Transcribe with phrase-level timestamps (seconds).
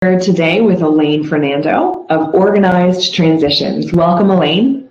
[0.00, 3.92] today with Elaine Fernando of Organized Transitions.
[3.92, 4.88] Welcome, Elaine.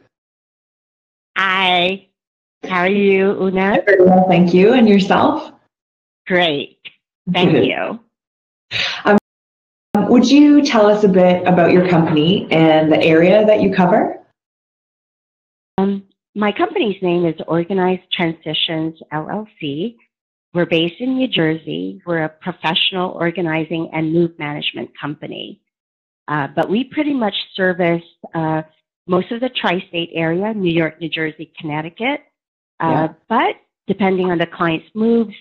[1.36, 2.08] Hi.
[2.64, 3.82] How are you, Una?
[3.88, 4.74] Very well, thank you.
[4.74, 5.52] And yourself?
[6.28, 6.78] Great.
[7.34, 7.66] Thank Good.
[7.66, 8.00] you.
[9.06, 9.18] Um,
[10.10, 14.24] would you tell us a bit about your company and the area that you cover?
[15.80, 16.04] Um,
[16.36, 19.96] my company's name is Organized Transitions LLC.
[20.54, 22.02] We're based in New Jersey.
[22.06, 25.62] We're a professional organizing and move management company.
[26.28, 28.04] Uh, but we pretty much service
[28.34, 28.64] uh,
[29.08, 32.22] most of the tri state area New York, New Jersey, Connecticut.
[32.80, 33.14] Uh, Yeah.
[33.28, 33.56] But
[33.88, 35.36] depending on the client's moves,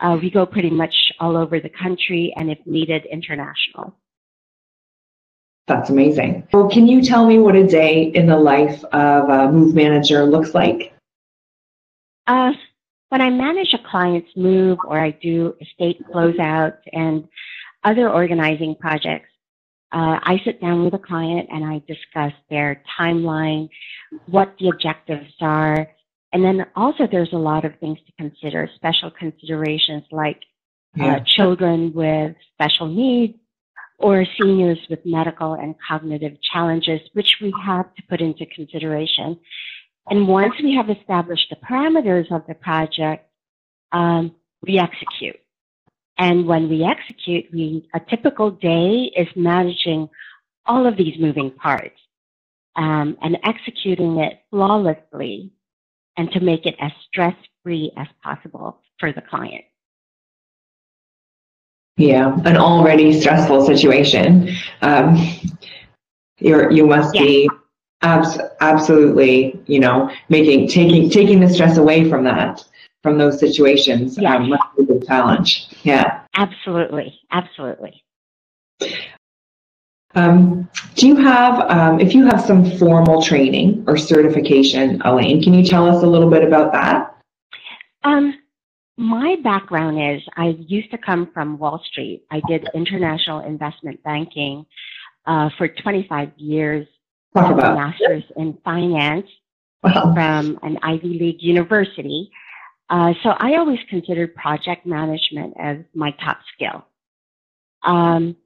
[0.00, 3.94] uh, we go pretty much all over the country and, if needed, international.
[5.66, 6.46] That's amazing.
[6.52, 10.24] Well, can you tell me what a day in the life of a move manager
[10.24, 10.94] looks like?
[13.10, 17.26] Uh, when I manage a client's move or I do estate closeouts and
[17.84, 19.30] other organizing projects,
[19.92, 23.68] uh, I sit down with a client and I discuss their timeline,
[24.26, 25.88] what the objectives are,
[26.32, 30.40] and then also there's a lot of things to consider, special considerations like
[31.00, 33.38] uh, children with special needs
[33.98, 39.38] or seniors with medical and cognitive challenges, which we have to put into consideration.
[40.10, 43.28] And once we have established the parameters of the project,
[43.92, 45.36] um, we execute.
[46.18, 50.08] And when we execute, we, a typical day is managing
[50.66, 51.98] all of these moving parts
[52.76, 55.52] um, and executing it flawlessly
[56.16, 59.64] and to make it as stress free as possible for the client.
[61.96, 64.50] Yeah, an already stressful situation.
[64.82, 65.16] Um,
[66.38, 67.50] you're you must be
[68.02, 72.64] abs- absolutely, you know, making taking taking the stress away from that
[73.02, 74.18] from those situations.
[74.18, 74.36] Yes.
[74.36, 75.68] Um, must be a challenge.
[75.82, 76.22] Yeah.
[76.34, 78.02] Absolutely, absolutely.
[80.14, 85.54] Um, do you have, um, if you have some formal training or certification, Elaine, can
[85.54, 87.14] you tell us a little bit about that?
[88.04, 88.34] Um,
[88.96, 92.24] my background is I used to come from Wall Street.
[92.30, 94.66] I did international investment banking
[95.26, 96.86] uh, for 25 years.
[97.34, 97.76] Talk about.
[97.76, 99.26] master's in finance
[99.82, 100.12] Wow.
[100.12, 102.30] from an Ivy League university.
[102.90, 106.84] Uh, so I always considered project management as my top skill.
[107.84, 108.36] Um,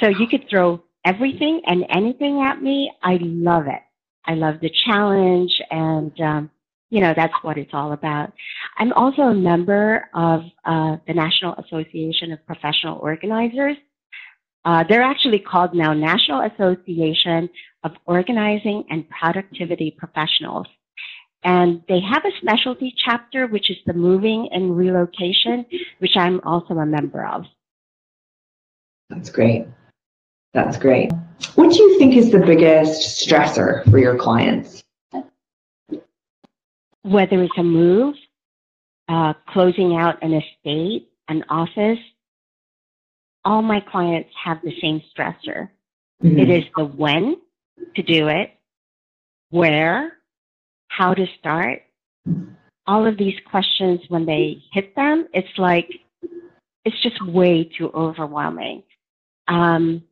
[0.00, 2.90] so you could throw everything and anything at me.
[3.02, 3.82] I love it.
[4.24, 6.50] I love the challenge, and um,
[6.90, 8.32] you know that's what it's all about.
[8.78, 13.76] I'm also a member of uh, the National Association of Professional Organizers.
[14.68, 17.48] Uh, they're actually called now National Association
[17.84, 20.66] of Organizing and Productivity Professionals.
[21.42, 25.64] And they have a specialty chapter, which is the moving and relocation,
[26.00, 27.46] which I'm also a member of.
[29.08, 29.64] That's great.
[30.52, 31.12] That's great.
[31.54, 34.84] What do you think is the biggest stressor for your clients?
[37.00, 38.16] Whether it's a move,
[39.08, 42.00] uh, closing out an estate, an office,
[43.48, 45.70] all my clients have the same stressor.
[46.22, 46.38] Mhm.
[46.38, 47.40] It is the when
[47.96, 48.52] to do it,
[49.48, 50.18] where,
[50.88, 51.82] how to start.
[52.86, 55.88] All of these questions, when they hit them, it's like,
[56.84, 58.82] it's just way too overwhelming.
[59.46, 60.02] Um,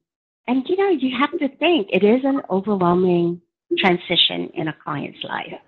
[0.46, 3.42] and you know, you have to think it is an overwhelming
[3.76, 5.60] transition in a client's life.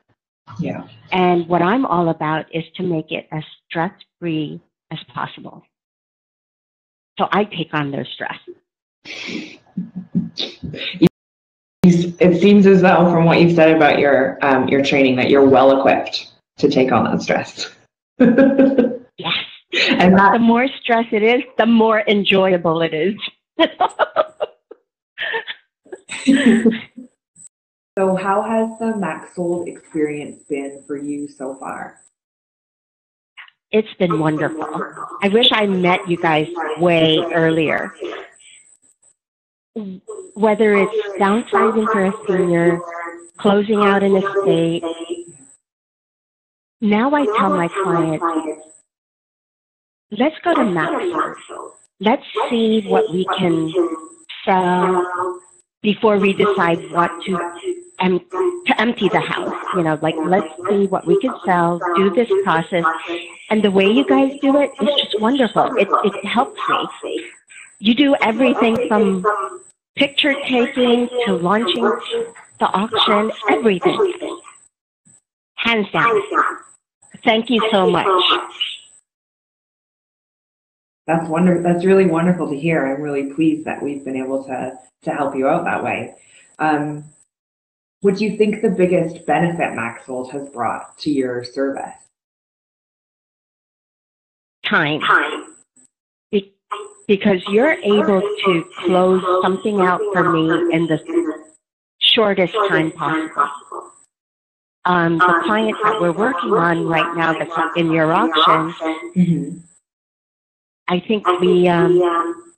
[0.58, 0.88] Yeah.
[1.12, 4.58] And what I'm all about is to make it as stress free
[4.90, 5.62] as possible.
[7.18, 8.38] So I take on their stress.
[11.82, 15.48] It seems as though, from what you've said about your um, your training, that you're
[15.48, 17.70] well equipped to take on that stress.
[18.18, 19.34] and Yes.
[19.72, 23.14] that The more stress it is, the more enjoyable it is.
[27.98, 31.98] So, how has the MaxSold experience been for you so far?
[33.70, 34.64] It's been wonderful.
[35.22, 36.48] I wish I met you guys
[36.78, 37.94] way earlier.
[40.34, 42.80] Whether it's downsizing for a senior,
[43.36, 44.84] closing out an estate,
[46.80, 48.24] now I tell my clients,
[50.12, 51.72] let's go to MaxSold.
[52.00, 53.72] Let's see what we can
[54.44, 55.40] sell
[55.82, 58.20] before we decide what to em-
[58.66, 59.54] to empty the house.
[59.74, 62.84] You know, like let's see what we can sell, do this process,
[63.50, 65.76] and the way you guys do it is just wonderful.
[65.76, 66.60] It it helps
[67.04, 67.24] me.
[67.80, 69.24] You do everything from
[69.96, 71.84] picture taking to launching
[72.58, 74.40] the auction, everything.
[75.56, 76.22] Hands down.
[77.24, 78.06] Thank you so much.
[81.06, 81.62] That's wonder.
[81.62, 82.86] That's really wonderful to hear.
[82.86, 86.14] I'm really pleased that we've been able to to help you out that way.
[86.58, 87.04] Um,
[88.00, 91.94] what do you think the biggest benefit MaxSold has brought to your service?
[94.64, 95.00] Time.
[96.30, 96.54] Be-
[97.06, 101.00] because you're able to close something out for me in the
[101.98, 103.92] shortest time possible.
[104.84, 108.74] Um, the client that we're working on right now that's in your auction,
[109.16, 109.58] Mm-hmm.
[110.90, 112.54] I think we, um,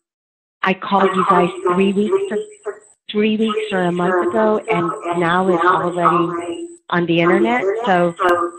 [0.62, 2.38] I called you guys three weeks, or,
[3.10, 7.62] three weeks or a month ago, and now it's already on the internet.
[7.86, 8.14] So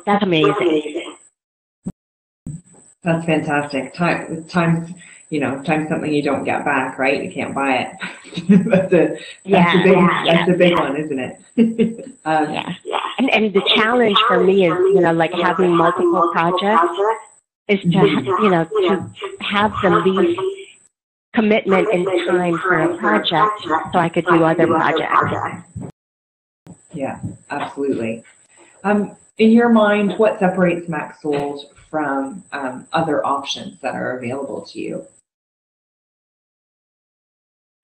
[0.05, 1.15] that's amazing.
[3.03, 3.93] That's fantastic.
[3.95, 4.91] Time, time's,
[5.29, 7.23] you know, time's something you don't get back, right?
[7.23, 7.97] You can't buy it.
[8.69, 9.17] that's a,
[9.49, 12.17] that's a big, yeah, that's a big one, isn't it?
[12.25, 12.73] um, Yeah.
[13.17, 16.97] And, and the challenge for me is, you know, like having multiple projects
[17.67, 19.11] is to, you know, to
[19.41, 20.39] have the least
[21.33, 25.67] commitment and time for a project so I could do other projects.
[26.93, 27.19] Yeah,
[27.49, 28.23] absolutely.
[28.83, 34.79] Um, in your mind, what separates MaxSold from um, other options that are available to
[34.79, 35.07] you?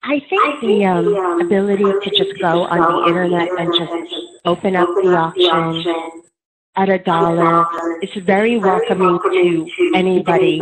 [0.02, 4.14] I think the um, ability to just go on the internet and just
[4.44, 6.22] open up the auction
[6.76, 7.66] at a dollar
[8.02, 10.60] is very welcoming to anybody,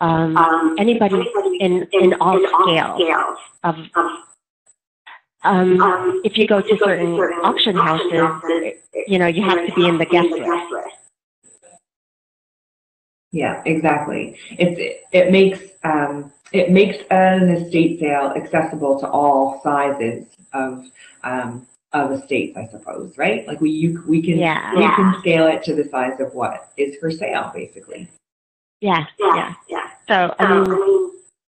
[0.00, 1.28] um, anybody
[1.62, 3.76] in, in all scales of,
[5.44, 7.14] um, if you go to certain
[7.44, 10.96] auction houses, you know, you have to be in the guest list.
[13.30, 14.36] Yeah, exactly.
[14.50, 20.84] It's, it, it makes, um, it makes an estate sale accessible to all sizes of,
[21.22, 23.46] um, of estates, I suppose, right?
[23.46, 24.74] Like we, you, we can, Yeah.
[24.74, 28.08] we can scale it to the size of what is for sale, basically.
[28.80, 29.90] Yeah, yeah, yeah.
[30.08, 31.01] So, I mean,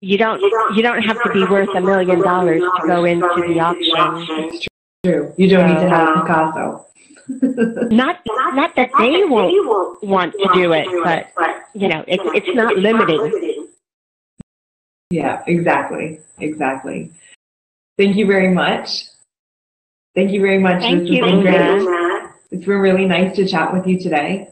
[0.03, 0.41] you don't,
[0.75, 4.51] you don't have to be worth a million dollars to go into the auction.
[4.53, 4.67] It's
[5.05, 5.33] true.
[5.39, 6.87] You don't need to have uh, Picasso.
[7.95, 11.29] Not, not that they won't want to do it, but,
[11.73, 13.69] you know, it's, it's not limiting.
[15.11, 17.13] Yeah, exactly, exactly.
[17.97, 19.05] Thank you very much.
[20.17, 20.83] Thank you very much.
[20.83, 22.31] Thank This you, has been great.
[22.51, 24.51] It's been really nice to chat with you today.